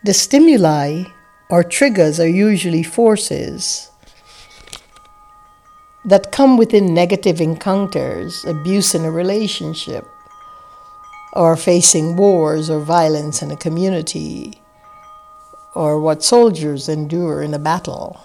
The 0.03 0.15
stimuli 0.15 1.03
or 1.47 1.63
triggers 1.63 2.19
are 2.19 2.27
usually 2.27 2.81
forces 2.81 3.91
that 6.05 6.31
come 6.31 6.57
within 6.57 6.91
negative 6.91 7.39
encounters, 7.39 8.43
abuse 8.45 8.95
in 8.95 9.05
a 9.05 9.11
relationship, 9.11 10.07
or 11.33 11.55
facing 11.55 12.15
wars 12.15 12.67
or 12.71 12.79
violence 12.79 13.43
in 13.43 13.51
a 13.51 13.55
community, 13.55 14.59
or 15.75 15.99
what 15.99 16.23
soldiers 16.23 16.89
endure 16.89 17.43
in 17.43 17.53
a 17.53 17.59
battle. 17.59 18.19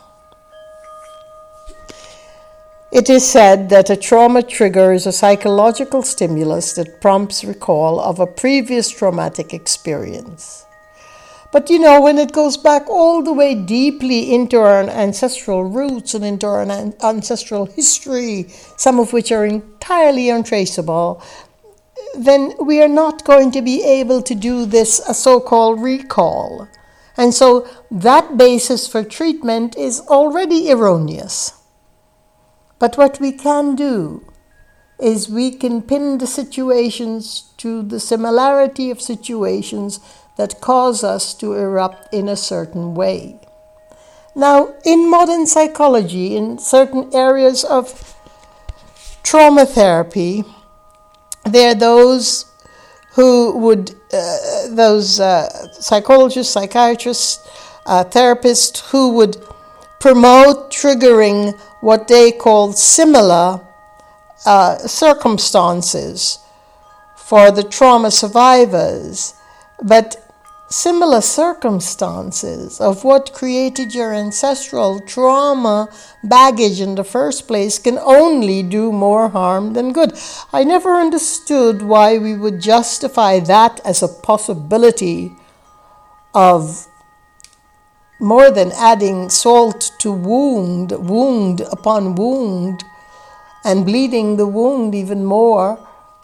It 2.91 3.11
is 3.11 3.31
said 3.31 3.69
that 3.69 3.91
a 3.91 3.97
trauma 3.97 4.43
trigger 4.43 4.95
is 4.95 5.07
a 5.07 5.13
psychological 5.13 6.03
stimulus 6.03 6.73
that 6.73 7.03
prompts 7.03 7.45
recall 7.45 8.01
of 8.01 8.19
a 8.19 8.27
previous 8.27 8.89
traumatic 8.89 9.53
experience. 9.53 10.65
But 11.53 11.69
you 11.69 11.81
know, 11.81 12.01
when 12.01 12.17
it 12.17 12.33
goes 12.33 12.57
back 12.57 12.89
all 12.89 13.23
the 13.23 13.33
way 13.33 13.55
deeply 13.55 14.35
into 14.35 14.59
our 14.59 14.89
ancestral 14.89 15.65
roots 15.65 16.15
and 16.15 16.25
into 16.25 16.47
our 16.47 16.63
ancestral 16.63 17.67
history, 17.67 18.47
some 18.79 18.99
of 18.99 19.13
which 19.13 19.33
are 19.33 19.45
entirely 19.45 20.31
untraceable, 20.31 21.23
then 22.17 22.55
we 22.59 22.81
are 22.81 22.89
not 22.89 23.23
going 23.25 23.51
to 23.51 23.61
be 23.61 23.83
able 23.85 24.23
to 24.23 24.35
do 24.35 24.65
this 24.65 24.97
so 25.13 25.41
called 25.41 25.83
recall. 25.83 26.67
And 27.19 27.35
so 27.35 27.69
that 27.91 28.39
basis 28.39 28.89
for 28.89 29.05
treatment 29.05 29.77
is 29.77 30.01
already 30.01 30.71
erroneous. 30.73 31.58
But 32.79 32.97
what 32.97 33.21
we 33.21 33.33
can 33.33 33.75
do 33.75 34.25
is 35.01 35.29
we 35.29 35.51
can 35.51 35.83
pin 35.83 36.19
the 36.19 36.27
situations 36.27 37.53
to 37.59 37.83
the 37.83 38.01
similarity 38.01 38.91
of 38.91 39.01
situations 39.01 40.01
that 40.37 40.61
cause 40.61 41.03
us 41.03 41.35
to 41.35 41.55
erupt 41.55 42.13
in 42.13 42.29
a 42.29 42.37
certain 42.37 42.95
way. 42.95 43.41
Now, 44.35 44.75
in 44.85 45.11
modern 45.11 45.47
psychology, 45.47 46.37
in 46.37 46.59
certain 46.59 47.11
areas 47.13 47.65
of 47.65 48.15
trauma 49.23 49.67
therapy, 49.67 50.45
there 51.45 51.73
are 51.73 51.75
those 51.75 52.45
who 53.13 53.57
would, 53.59 53.91
uh, 54.13 54.69
those 54.69 55.19
uh, 55.19 55.49
psychologists, 55.73 56.53
psychiatrists, 56.53 57.41
uh, 57.87 58.05
therapists 58.05 58.91
who 58.91 59.11
would 59.15 59.37
promote 60.01 60.71
triggering 60.71 61.59
what 61.81 62.09
they 62.09 62.33
call 62.33 62.73
similar 62.73 63.61
uh, 64.47 64.79
circumstances 64.79 66.39
for 67.17 67.51
the 67.51 67.63
trauma 67.63 68.11
survivors. 68.11 69.35
But 69.83 70.17
similar 70.71 71.21
circumstances 71.21 72.81
of 72.81 73.03
what 73.03 73.33
created 73.33 73.95
your 73.95 74.13
ancestral 74.13 75.01
trauma 75.01 75.89
baggage 76.23 76.81
in 76.81 76.95
the 76.95 77.05
first 77.05 77.49
place 77.49 77.79
can 77.79 77.99
only 77.99 78.63
do 78.63 78.93
more 78.93 79.29
harm 79.31 79.73
than 79.73 79.93
good. 79.93 80.13
I 80.53 80.65
never 80.65 80.95
understood 80.95 81.83
why 81.83 82.19
we 82.19 82.37
would 82.37 82.61
justify 82.61 83.41
that 83.41 83.81
as 83.85 84.03
a 84.03 84.09
possibility 84.09 85.33
of 86.35 86.87
more 88.21 88.51
than 88.51 88.73
adding 88.73 89.31
salt 89.31 89.93
to 90.01 90.13
wound, 90.13 90.93
wound 90.93 91.61
upon 91.73 92.15
wound, 92.15 92.85
and 93.65 93.85
bleeding 93.87 94.37
the 94.37 94.47
wound 94.47 94.95
even 94.95 95.25
more, 95.25 95.77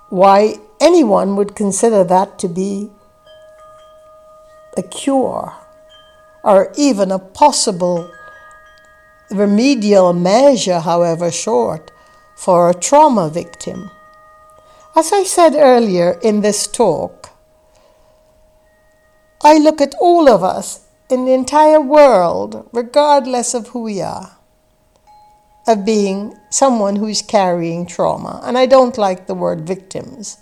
why 0.09 0.57
anyone 0.81 1.37
would 1.37 1.55
consider 1.55 2.05
that 2.05 2.39
to 2.39 2.49
be 2.49 2.91
a 4.77 4.83
cure 4.83 5.53
or 6.43 6.73
even 6.77 7.11
a 7.11 7.19
possible 7.19 8.11
remedial 9.31 10.13
measure, 10.13 10.81
however 10.81 11.31
short, 11.31 11.91
for 12.37 12.71
a 12.71 12.75
trauma 12.75 13.29
victim. 13.29 13.91
As 14.97 15.13
I 15.13 15.25
said 15.25 15.55
earlier 15.55 16.19
in 16.23 16.41
this 16.41 16.67
talk, 16.67 17.31
I 19.43 19.59
look 19.59 19.81
at 19.81 19.95
all 20.01 20.29
of 20.29 20.43
us 20.43 20.84
in 21.15 21.25
the 21.25 21.33
entire 21.33 21.81
world, 21.81 22.69
regardless 22.73 23.55
of 23.55 23.69
who 23.69 23.85
we 23.85 24.03
are, 24.03 24.37
of 25.67 25.87
being 25.87 26.37
someone 26.51 26.97
who 26.97 27.07
is 27.07 27.23
carrying 27.23 27.87
trauma. 27.87 28.41
And 28.45 28.59
I 28.59 28.67
don't 28.67 28.99
like 28.99 29.27
the 29.27 29.35
word 29.35 29.67
victims 29.67 30.39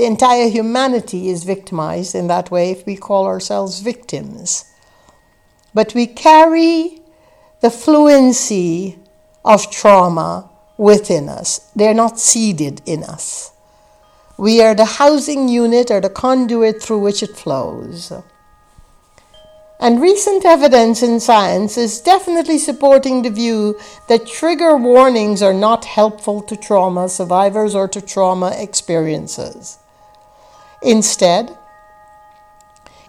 the 0.00 0.06
entire 0.06 0.48
humanity 0.48 1.28
is 1.28 1.44
victimized 1.44 2.14
in 2.14 2.26
that 2.28 2.50
way 2.50 2.70
if 2.70 2.86
we 2.86 2.96
call 2.96 3.26
ourselves 3.26 3.80
victims. 3.80 4.64
But 5.74 5.94
we 5.94 6.06
carry 6.06 7.02
the 7.60 7.70
fluency 7.70 8.98
of 9.44 9.70
trauma 9.70 10.48
within 10.78 11.28
us, 11.28 11.70
they're 11.76 11.92
not 11.92 12.18
seeded 12.18 12.80
in 12.86 13.04
us. 13.04 13.52
We 14.38 14.62
are 14.62 14.74
the 14.74 14.86
housing 14.86 15.50
unit 15.50 15.90
or 15.90 16.00
the 16.00 16.08
conduit 16.08 16.82
through 16.82 17.00
which 17.00 17.22
it 17.22 17.36
flows. 17.36 18.10
And 19.80 20.02
recent 20.02 20.44
evidence 20.44 21.02
in 21.02 21.20
science 21.20 21.78
is 21.78 22.02
definitely 22.02 22.58
supporting 22.58 23.22
the 23.22 23.30
view 23.30 23.80
that 24.08 24.26
trigger 24.26 24.76
warnings 24.76 25.40
are 25.40 25.54
not 25.54 25.86
helpful 25.86 26.42
to 26.42 26.56
trauma 26.56 27.08
survivors 27.08 27.74
or 27.74 27.88
to 27.88 28.02
trauma 28.02 28.54
experiences. 28.58 29.78
Instead, 30.82 31.56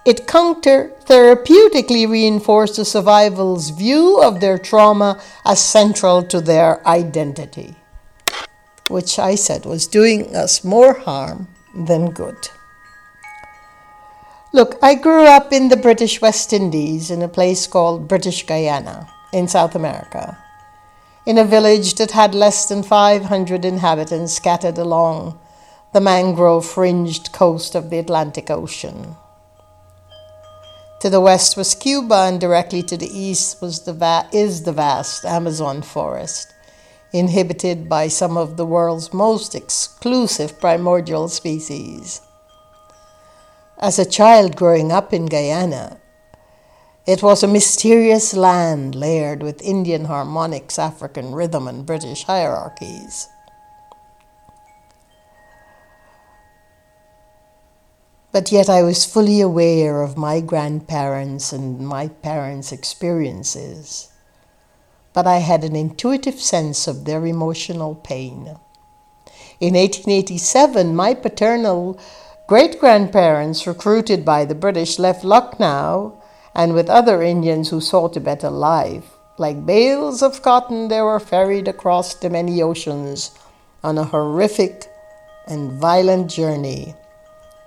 it 0.05 0.25
counter 0.27 0.93
therapeutically 1.03 2.09
reinforced 2.09 2.77
the 2.77 2.85
survival's 2.85 3.71
view 3.71 4.21
of 4.21 4.39
their 4.39 4.57
trauma 4.57 5.21
as 5.45 5.61
central 5.61 6.23
to 6.23 6.39
their 6.39 6.85
identity, 6.87 7.75
which 8.87 9.19
I 9.19 9.35
said 9.35 9.65
was 9.65 9.87
doing 9.87 10.33
us 10.33 10.63
more 10.63 10.93
harm 10.93 11.49
than 11.75 12.11
good. 12.11 12.49
Look, 14.53 14.77
I 14.81 14.95
grew 14.95 15.23
up 15.27 15.53
in 15.53 15.69
the 15.69 15.77
British 15.77 16.21
West 16.21 16.51
Indies 16.51 17.09
in 17.09 17.21
a 17.21 17.29
place 17.29 17.67
called 17.67 18.09
British 18.09 18.45
Guiana 18.45 19.07
in 19.31 19.47
South 19.47 19.75
America, 19.75 20.37
in 21.25 21.37
a 21.37 21.45
village 21.45 21.95
that 21.95 22.11
had 22.11 22.35
less 22.35 22.67
than 22.67 22.83
500 22.83 23.63
inhabitants 23.63 24.33
scattered 24.33 24.77
along 24.77 25.39
the 25.93 26.01
mangrove 26.01 26.65
fringed 26.65 27.31
coast 27.31 27.75
of 27.75 27.89
the 27.89 27.97
Atlantic 27.97 28.49
Ocean. 28.49 29.15
To 30.99 31.09
the 31.09 31.21
west 31.21 31.55
was 31.55 31.73
Cuba, 31.73 32.25
and 32.27 32.41
directly 32.41 32.83
to 32.83 32.97
the 32.97 33.09
east 33.09 33.61
was 33.61 33.83
the 33.83 33.93
va- 33.93 34.27
is 34.33 34.63
the 34.63 34.73
vast 34.73 35.23
Amazon 35.23 35.81
forest, 35.81 36.53
inhabited 37.13 37.87
by 37.87 38.09
some 38.09 38.35
of 38.35 38.57
the 38.57 38.65
world's 38.65 39.13
most 39.13 39.55
exclusive 39.55 40.59
primordial 40.59 41.29
species. 41.29 42.19
As 43.81 43.97
a 43.97 44.05
child 44.05 44.55
growing 44.55 44.91
up 44.91 45.11
in 45.11 45.25
Guyana, 45.25 45.97
it 47.07 47.23
was 47.23 47.41
a 47.41 47.47
mysterious 47.47 48.35
land 48.35 48.93
layered 48.93 49.41
with 49.41 49.59
Indian 49.63 50.05
harmonics, 50.05 50.77
African 50.77 51.33
rhythm, 51.33 51.67
and 51.67 51.83
British 51.83 52.25
hierarchies. 52.25 53.27
But 58.31 58.51
yet 58.51 58.69
I 58.69 58.83
was 58.83 59.03
fully 59.03 59.41
aware 59.41 60.03
of 60.03 60.15
my 60.15 60.41
grandparents 60.41 61.51
and 61.51 61.79
my 61.79 62.07
parents' 62.07 62.71
experiences. 62.71 64.09
But 65.11 65.25
I 65.25 65.37
had 65.37 65.63
an 65.63 65.75
intuitive 65.75 66.39
sense 66.39 66.87
of 66.87 67.05
their 67.05 67.25
emotional 67.25 67.95
pain. 67.95 68.59
In 69.59 69.73
1887, 69.73 70.95
my 70.95 71.15
paternal 71.15 71.99
great 72.51 72.81
grandparents, 72.81 73.65
recruited 73.65 74.25
by 74.25 74.43
the 74.43 74.53
British, 74.53 74.99
left 74.99 75.23
Lucknow 75.23 76.21
and 76.53 76.73
with 76.73 76.89
other 76.89 77.23
Indians 77.23 77.69
who 77.69 77.79
sought 77.79 78.17
a 78.17 78.19
better 78.19 78.49
life. 78.49 79.05
Like 79.37 79.65
bales 79.65 80.21
of 80.21 80.41
cotton, 80.41 80.89
they 80.89 80.99
were 80.99 81.21
ferried 81.21 81.69
across 81.69 82.13
the 82.13 82.29
many 82.29 82.61
oceans 82.61 83.31
on 83.85 83.97
a 83.97 84.03
horrific 84.03 84.91
and 85.47 85.79
violent 85.79 86.29
journey 86.29 86.93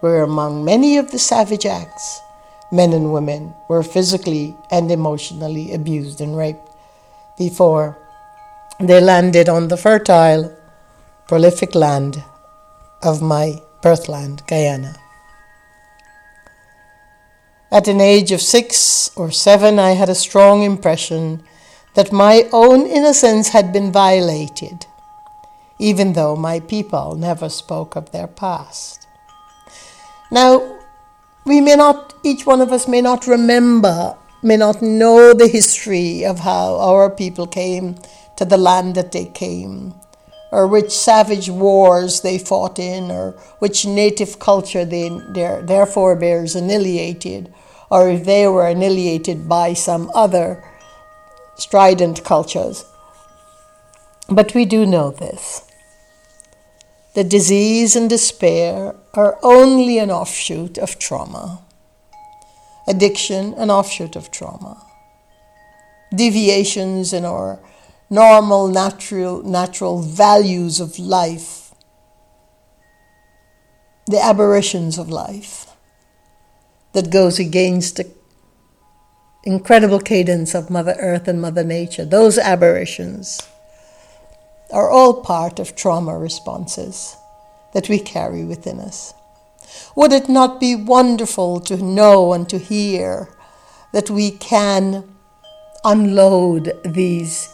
where 0.00 0.22
among 0.22 0.66
many 0.66 0.98
of 0.98 1.12
the 1.12 1.18
savage 1.18 1.64
acts, 1.64 2.20
men 2.70 2.92
and 2.92 3.10
women 3.10 3.54
were 3.70 3.82
physically 3.82 4.54
and 4.70 4.90
emotionally 4.90 5.72
abused 5.72 6.20
and 6.20 6.36
raped 6.36 6.68
before 7.38 7.96
they 8.78 9.00
landed 9.00 9.48
on 9.48 9.68
the 9.68 9.78
fertile, 9.78 10.54
prolific 11.26 11.74
land 11.74 12.22
of 13.02 13.22
my 13.22 13.62
birthland, 13.84 14.46
Guyana. 14.46 14.96
At 17.70 17.86
an 17.86 18.00
age 18.00 18.32
of 18.32 18.40
six 18.40 19.10
or 19.14 19.30
seven, 19.30 19.78
I 19.78 19.90
had 19.90 20.08
a 20.08 20.14
strong 20.14 20.62
impression 20.62 21.42
that 21.94 22.10
my 22.10 22.48
own 22.50 22.86
innocence 22.86 23.50
had 23.50 23.74
been 23.74 23.92
violated, 23.92 24.86
even 25.78 26.14
though 26.14 26.34
my 26.34 26.60
people 26.60 27.14
never 27.14 27.50
spoke 27.50 27.94
of 27.94 28.10
their 28.10 28.26
past. 28.26 29.06
Now, 30.30 30.78
we 31.44 31.60
may 31.60 31.76
not, 31.76 32.14
each 32.24 32.46
one 32.46 32.62
of 32.62 32.72
us 32.72 32.88
may 32.88 33.02
not 33.02 33.26
remember, 33.26 34.16
may 34.42 34.56
not 34.56 34.80
know 34.80 35.34
the 35.34 35.48
history 35.48 36.24
of 36.24 36.38
how 36.38 36.76
our 36.76 37.10
people 37.10 37.46
came 37.46 37.96
to 38.36 38.46
the 38.46 38.56
land 38.56 38.94
that 38.94 39.12
they 39.12 39.26
came, 39.26 39.94
or 40.54 40.68
which 40.68 40.92
savage 40.92 41.50
wars 41.50 42.20
they 42.20 42.38
fought 42.38 42.78
in, 42.78 43.10
or 43.10 43.32
which 43.58 43.84
native 43.84 44.38
culture 44.38 44.84
they, 44.84 45.08
their, 45.30 45.60
their 45.62 45.84
forebears 45.84 46.54
annihilated, 46.54 47.52
or 47.90 48.08
if 48.08 48.24
they 48.24 48.46
were 48.46 48.68
annihilated 48.68 49.48
by 49.48 49.72
some 49.72 50.08
other 50.14 50.62
strident 51.56 52.22
cultures. 52.22 52.84
But 54.28 54.54
we 54.54 54.64
do 54.64 54.86
know 54.86 55.10
this. 55.10 55.68
The 57.14 57.24
disease 57.24 57.96
and 57.96 58.08
despair 58.08 58.94
are 59.12 59.38
only 59.42 59.98
an 59.98 60.12
offshoot 60.12 60.78
of 60.78 61.00
trauma. 61.00 61.62
Addiction, 62.86 63.54
an 63.54 63.70
offshoot 63.70 64.14
of 64.14 64.30
trauma. 64.30 64.86
Deviations 66.14 67.12
in 67.12 67.24
our 67.24 67.58
normal, 68.10 68.68
natural, 68.68 69.42
natural 69.42 70.02
values 70.02 70.80
of 70.80 70.98
life, 70.98 71.74
the 74.06 74.22
aberrations 74.22 74.98
of 74.98 75.08
life 75.08 75.66
that 76.92 77.10
goes 77.10 77.38
against 77.38 77.96
the 77.96 78.10
incredible 79.44 80.00
cadence 80.00 80.54
of 80.54 80.70
Mother 80.70 80.96
Earth 80.98 81.28
and 81.28 81.40
Mother 81.40 81.64
Nature, 81.64 82.04
those 82.04 82.38
aberrations 82.38 83.40
are 84.72 84.90
all 84.90 85.22
part 85.22 85.58
of 85.58 85.76
trauma 85.76 86.18
responses 86.18 87.16
that 87.74 87.88
we 87.88 87.98
carry 87.98 88.44
within 88.44 88.78
us. 88.80 89.12
Would 89.96 90.12
it 90.12 90.28
not 90.28 90.60
be 90.60 90.74
wonderful 90.74 91.60
to 91.60 91.76
know 91.76 92.32
and 92.32 92.48
to 92.48 92.58
hear 92.58 93.28
that 93.92 94.10
we 94.10 94.30
can 94.30 95.04
unload 95.84 96.72
these 96.84 97.53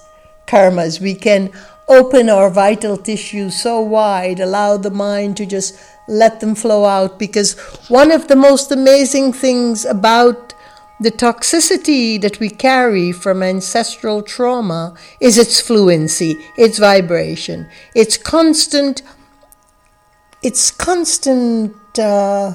karmas? 0.51 1.01
We 1.01 1.15
can 1.15 1.51
open 1.89 2.29
our 2.29 2.51
vital 2.51 2.97
tissues 2.97 3.63
so 3.63 3.81
wide, 3.81 4.41
allow 4.41 4.77
the 4.77 4.91
mind 4.91 5.37
to 5.37 5.47
just 5.47 5.79
let 6.07 6.41
them 6.41 6.55
flow 6.55 6.85
out. 6.85 7.19
Because 7.19 7.59
one 7.89 8.11
of 8.13 8.29
the 8.29 8.37
most 8.37 8.71
amazing 8.73 9.33
things 9.33 9.85
about 9.85 10.55
the 11.01 11.11
toxicity 11.11 12.21
that 12.21 12.39
we 12.41 12.51
carry 12.51 13.11
from 13.11 13.43
ancestral 13.43 14.23
trauma 14.23 14.95
is 15.19 15.39
its 15.39 15.59
fluency, 15.59 16.37
its 16.59 16.79
vibration, 16.79 17.67
its 17.95 18.19
constant, 18.19 19.03
its 20.43 20.71
constant, 20.71 21.75
uh, 21.99 22.53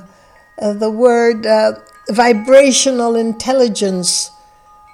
uh, 0.61 0.73
the 0.73 0.91
word 0.91 1.45
uh, 1.45 1.73
vibrational 2.09 3.15
intelligence 3.15 4.29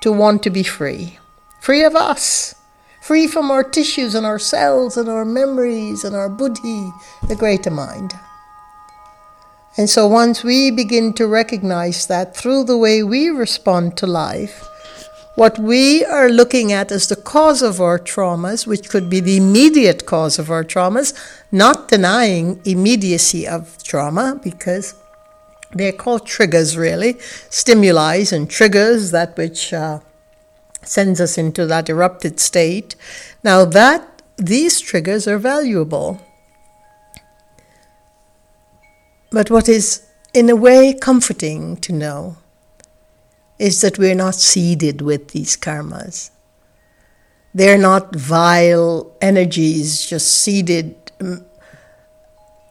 to 0.02 0.12
want 0.12 0.42
to 0.44 0.50
be 0.50 0.64
free, 0.64 1.20
free 1.60 1.84
of 1.84 1.94
us, 1.94 2.56
free 3.02 3.28
from 3.28 3.52
our 3.52 3.64
tissues 3.64 4.16
and 4.16 4.26
our 4.26 4.40
cells 4.40 4.96
and 4.96 5.10
our 5.10 5.26
memories 5.26 6.04
and 6.04 6.16
our 6.16 6.30
buddhi, 6.30 6.92
the 7.28 7.36
greater 7.36 7.72
mind. 7.72 8.14
And 9.78 9.90
so 9.90 10.08
once 10.08 10.44
we 10.44 10.70
begin 10.70 11.14
to 11.14 11.28
recognize 11.28 12.08
that 12.08 12.36
through 12.36 12.66
the 12.66 12.78
way 12.78 13.04
we 13.04 13.30
respond 13.30 13.98
to 13.98 14.08
life, 14.08 14.68
what 15.36 15.58
we 15.58 16.04
are 16.06 16.30
looking 16.30 16.74
at 16.74 16.92
as 16.92 17.08
the 17.08 17.16
cause 17.16 17.62
of 17.62 17.80
our 17.80 17.98
traumas, 17.98 18.68
which 18.68 18.90
could 18.90 19.10
be 19.10 19.22
the 19.22 19.38
immediate 19.38 20.06
cause 20.06 20.38
of 20.38 20.52
our 20.52 20.64
traumas, 20.64 21.14
not 21.52 21.88
denying 21.88 22.62
immediacy 22.66 23.48
of 23.48 23.82
trauma 23.82 24.40
because 24.44 24.94
they're 25.72 25.94
called 25.94 26.28
triggers 26.28 26.78
really, 26.78 27.18
stimuli 27.50 28.26
and 28.32 28.50
triggers, 28.50 29.12
that 29.12 29.38
which 29.38 29.74
uh, 29.74 30.00
sends 30.84 31.22
us 31.22 31.38
into 31.38 31.66
that 31.66 31.90
erupted 31.90 32.40
state. 32.40 32.96
Now 33.44 33.66
that 33.66 34.22
these 34.38 34.80
triggers 34.80 35.28
are 35.28 35.38
valuable. 35.38 36.20
But 39.30 39.50
what 39.50 39.70
is, 39.70 40.06
in 40.34 40.50
a 40.50 40.56
way, 40.56 40.94
comforting 40.94 41.78
to 41.78 41.94
know 41.94 42.38
is 43.60 43.82
that 43.82 43.98
we're 43.98 44.16
not 44.16 44.36
seeded 44.36 45.02
with 45.02 45.30
these 45.30 45.56
karmas. 45.56 46.32
They're 47.54 47.78
not 47.78 48.16
vile 48.16 49.16
energies 49.22 50.06
just 50.06 50.28
seeded 50.28 50.96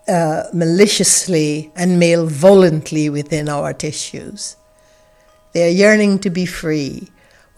uh, 0.09 0.43
maliciously 0.53 1.71
and 1.77 2.01
malevolently 2.01 3.09
within 3.09 3.49
our 3.49 3.73
tissues. 3.73 4.57
They 5.53 5.67
are 5.67 5.71
yearning 5.71 6.19
to 6.21 6.31
be 6.31 6.47
free. 6.47 7.09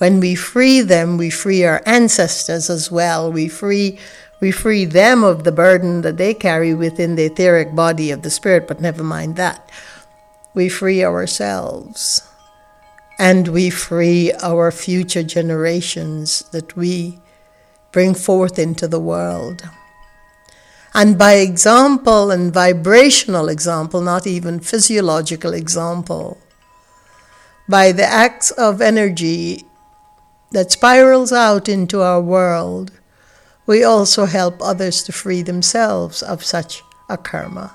When 0.02 0.18
we 0.18 0.34
free 0.34 0.80
them, 0.80 1.16
we 1.16 1.30
free 1.30 1.62
our 1.62 1.80
ancestors 1.86 2.68
as 2.68 2.90
well. 2.90 3.30
We 3.30 3.46
free 3.46 4.00
we 4.40 4.50
free 4.50 4.84
them 4.84 5.22
of 5.22 5.44
the 5.44 5.52
burden 5.52 6.02
that 6.02 6.16
they 6.16 6.34
carry 6.34 6.74
within 6.74 7.14
the 7.14 7.26
etheric 7.26 7.72
body 7.76 8.10
of 8.10 8.22
the 8.22 8.30
spirit, 8.30 8.66
but 8.66 8.80
never 8.80 9.04
mind 9.04 9.36
that. 9.36 9.70
We 10.54 10.68
free 10.68 11.04
ourselves 11.04 12.28
and 13.16 13.46
we 13.46 13.70
free 13.70 14.32
our 14.42 14.72
future 14.72 15.22
generations 15.22 16.42
that 16.50 16.74
we 16.74 17.20
bring 17.92 18.16
forth 18.16 18.58
into 18.58 18.88
the 18.88 18.98
world. 18.98 19.62
And 20.94 21.16
by 21.16 21.34
example 21.34 22.32
and 22.32 22.52
vibrational 22.52 23.48
example, 23.48 24.00
not 24.00 24.26
even 24.26 24.58
physiological 24.58 25.54
example, 25.54 26.38
by 27.68 27.92
the 27.92 28.04
acts 28.04 28.50
of 28.50 28.80
energy 28.80 29.66
that 30.52 30.72
spirals 30.72 31.32
out 31.32 31.68
into 31.68 32.02
our 32.02 32.20
world, 32.20 32.92
we 33.66 33.82
also 33.84 34.26
help 34.26 34.62
others 34.62 35.02
to 35.04 35.12
free 35.12 35.42
themselves 35.42 36.22
of 36.22 36.44
such 36.44 36.82
a 37.08 37.16
karma. 37.16 37.74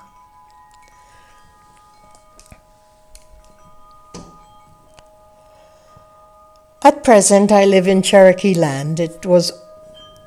At 6.82 7.04
present, 7.04 7.50
I 7.50 7.64
live 7.64 7.88
in 7.88 8.02
Cherokee 8.02 8.54
land. 8.54 9.00
It 9.00 9.26
was 9.26 9.52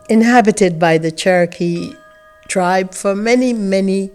inhabited 0.09 0.77
by 0.77 0.97
the 0.97 1.11
Cherokee 1.11 1.93
tribe 2.47 2.93
for 2.93 3.15
many, 3.15 3.53
many 3.53 4.11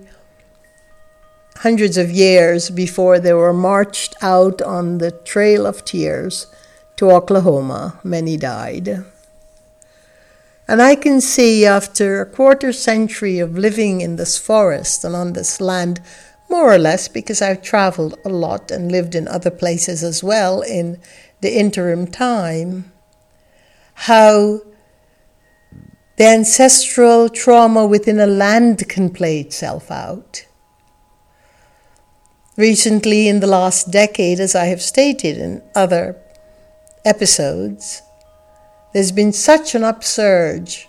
hundreds 1.57 1.97
of 1.97 2.11
years 2.11 2.69
before 2.69 3.19
they 3.19 3.33
were 3.33 3.55
marched 3.55 4.15
out 4.21 4.61
on 4.61 4.99
the 4.99 5.11
Trail 5.11 5.67
of 5.67 5.85
Tears 5.85 6.47
to 6.97 7.11
Oklahoma. 7.11 8.01
Many 8.03 8.37
died. 8.37 9.05
And 10.69 10.83
I 10.83 10.97
can 10.97 11.21
see 11.21 11.65
after 11.65 12.21
a 12.21 12.27
quarter 12.27 12.73
century 12.73 13.39
of 13.39 13.57
living 13.57 14.01
in 14.01 14.17
this 14.17 14.37
forest 14.37 15.05
and 15.05 15.15
on 15.15 15.33
this 15.33 15.61
land, 15.61 16.01
more 16.51 16.73
or 16.73 16.79
less, 16.79 17.09
because 17.09 17.41
I've 17.41 17.63
traveled 17.63 18.19
a 18.25 18.29
lot 18.29 18.71
and 18.71 18.91
lived 18.91 19.15
in 19.15 19.29
other 19.29 19.51
places 19.51 20.03
as 20.03 20.25
well 20.25 20.63
in 20.63 21.01
the 21.41 21.57
interim 21.57 22.07
time, 22.07 22.93
how 23.95 24.63
the 26.17 26.25
ancestral 26.25 27.29
trauma 27.29 27.87
within 27.87 28.19
a 28.19 28.27
land 28.27 28.89
can 28.89 29.11
play 29.11 29.41
itself 29.41 29.91
out. 29.91 30.47
Recently, 32.57 33.29
in 33.29 33.41
the 33.41 33.47
last 33.47 33.91
decade, 33.91 34.41
as 34.41 34.55
I 34.55 34.67
have 34.67 34.81
stated 34.81 35.37
in 35.37 35.63
other 35.75 36.17
episodes, 37.07 38.03
there's 38.93 39.13
been 39.13 39.33
such 39.33 39.75
an 39.75 39.85
upsurge 39.85 40.89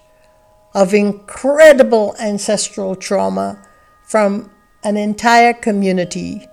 of 0.74 0.94
incredible 0.94 2.16
ancestral 2.20 2.96
trauma 2.96 3.64
from 4.08 4.52
an 4.84 4.98
entire 4.98 5.54
community 5.54 6.48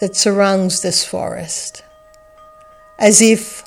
that 0.00 0.16
surrounds 0.16 0.82
this 0.82 1.04
forest. 1.04 1.82
As 2.98 3.20
if 3.22 3.64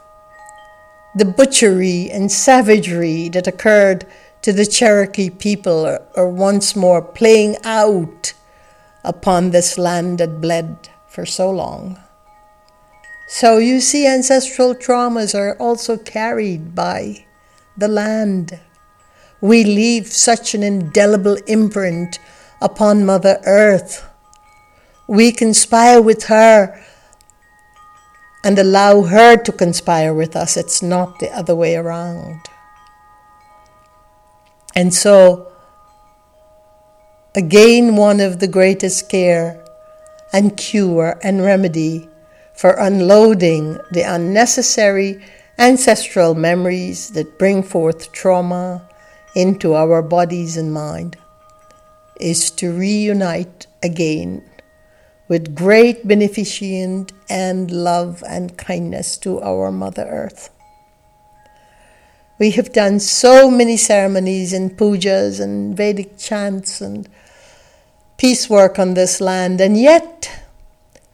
the 1.16 1.26
butchery 1.26 2.10
and 2.12 2.32
savagery 2.32 3.30
that 3.30 3.48
occurred 3.48 4.06
to 4.42 4.54
the 4.54 4.66
Cherokee 4.66 5.30
people 5.30 5.86
are, 5.86 6.02
are, 6.16 6.30
once 6.30 6.76
more 6.76 7.02
playing 7.02 7.58
out 7.64 8.34
upon 9.04 9.52
this 9.52 9.78
land 9.78 10.20
that 10.20 10.40
bled 10.42 10.90
for 11.08 11.26
so 11.26 11.50
long. 11.50 12.00
So 13.28 13.58
you 13.58 13.82
see, 13.82 14.08
ancestral 14.08 14.74
traumas 14.74 15.36
are 15.36 15.58
also 15.58 15.98
carried 15.98 16.74
by 16.74 17.26
the 17.76 17.90
land. 17.90 18.58
We 19.42 19.66
leave 19.66 20.08
such 20.08 20.56
an 20.56 20.64
indelible 20.64 21.38
imprint 21.46 22.20
upon 22.62 23.06
Mother 23.06 23.40
Earth. 23.46 24.08
We 25.10 25.34
conspire 25.34 26.02
with 26.02 26.24
her 26.26 26.82
and 28.46 28.58
allow 28.58 29.02
her 29.02 29.36
to 29.36 29.52
conspire 29.52 30.14
with 30.14 30.34
us. 30.36 30.56
It's 30.56 30.82
not 30.82 31.20
the 31.20 31.30
other 31.32 31.54
way 31.54 31.76
around. 31.76 32.40
And 34.74 34.94
so, 34.94 35.52
again, 37.36 37.98
one 37.98 38.22
of 38.22 38.40
the 38.40 38.48
greatest 38.48 39.10
care 39.10 39.66
and 40.32 40.56
cure 40.56 41.20
and 41.22 41.44
remedy 41.44 42.08
for 42.58 42.72
unloading 42.72 43.80
the 43.92 44.02
unnecessary 44.02 45.24
ancestral 45.60 46.36
memories 46.36 47.12
that 47.12 47.38
bring 47.38 47.64
forth 47.64 48.12
trauma 48.12 48.88
into 49.36 49.76
our 49.76 50.02
bodies 50.02 50.58
and 50.58 50.74
mind 50.74 51.16
is 52.20 52.50
to 52.52 52.72
reunite 52.72 53.68
again 53.84 54.44
with 55.28 55.56
great 55.56 56.08
beneficent 56.08 57.12
and 57.30 57.70
love 57.70 58.24
and 58.28 58.58
kindness 58.58 59.18
to 59.18 59.42
our 59.42 59.72
Mother 59.72 60.08
Earth. 60.10 60.50
We 62.40 62.52
have 62.52 62.72
done 62.72 63.00
so 63.00 63.52
many 63.52 63.78
ceremonies 63.78 64.54
and 64.54 64.78
pujas 64.78 65.40
and 65.40 65.76
Vedic 65.76 66.18
chants 66.18 66.82
and 66.82 67.10
peace 68.18 68.50
work 68.50 68.80
on 68.80 68.94
this 68.94 69.20
land, 69.20 69.60
and 69.60 69.78
yet, 69.78 70.47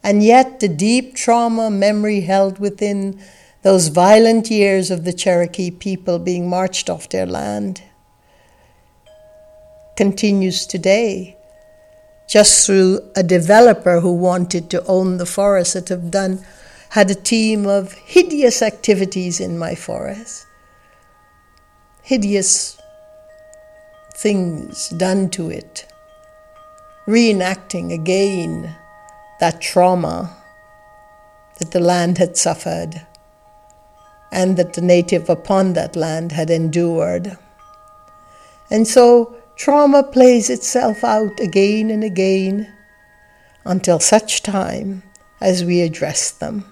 and 0.04 0.22
yet 0.22 0.60
the 0.60 0.68
deep 0.68 1.16
trauma 1.16 1.70
memory 1.70 2.20
held 2.20 2.58
within 2.58 3.18
those 3.62 3.88
violent 3.88 4.50
years 4.50 4.90
of 4.90 5.04
the 5.04 5.12
Cherokee 5.12 5.70
people 5.70 6.18
being 6.18 6.48
marched 6.48 6.90
off 6.90 7.08
their 7.08 7.26
land 7.26 7.82
continues 9.96 10.66
today 10.66 11.36
just 12.28 12.66
through 12.66 13.00
a 13.16 13.22
developer 13.22 14.00
who 14.00 14.12
wanted 14.12 14.68
to 14.70 14.84
own 14.86 15.16
the 15.16 15.26
forest 15.26 15.74
that 15.74 15.88
have 15.88 16.10
done 16.10 16.44
had 16.90 17.10
a 17.10 17.14
team 17.14 17.66
of 17.66 17.92
hideous 17.92 18.62
activities 18.62 19.40
in 19.40 19.58
my 19.58 19.74
forest. 19.74 20.46
Hideous 22.02 22.78
things 24.14 24.90
done 24.90 25.28
to 25.30 25.50
it 25.50 25.86
reenacting 27.06 27.92
again 27.92 28.74
that 29.44 29.60
trauma 29.60 30.18
that 31.58 31.70
the 31.70 31.80
land 31.92 32.18
had 32.18 32.36
suffered 32.36 33.06
and 34.32 34.56
that 34.56 34.72
the 34.72 34.80
native 34.80 35.28
upon 35.28 35.74
that 35.74 35.94
land 35.94 36.32
had 36.32 36.50
endured 36.50 37.36
and 38.70 38.88
so 38.88 39.36
Trauma 39.56 40.02
plays 40.02 40.50
itself 40.50 41.04
out 41.04 41.38
again 41.38 41.90
and 41.90 42.02
again 42.02 42.72
until 43.64 44.00
such 44.00 44.42
time 44.42 45.02
as 45.40 45.64
we 45.64 45.80
address 45.80 46.30
them. 46.30 46.64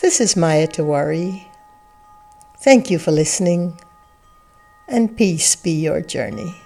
This 0.00 0.20
is 0.20 0.36
Maya 0.36 0.66
Tiwari. 0.66 1.46
Thank 2.60 2.90
you 2.90 2.98
for 2.98 3.10
listening, 3.10 3.78
and 4.88 5.16
peace 5.16 5.56
be 5.56 5.72
your 5.72 6.00
journey. 6.00 6.63